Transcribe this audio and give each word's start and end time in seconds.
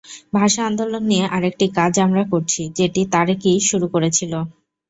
ভাষা 0.33 0.61
আন্দোলন 0.65 1.03
নিয়ে 1.07 1.25
আরেকটি 1.35 1.65
কাজ 1.77 1.93
আমরা 2.05 2.23
করছি, 2.31 2.61
যেটি 2.77 3.01
তারেকই 3.13 3.59
শুরু 3.69 3.87
করেছিল। 3.93 4.33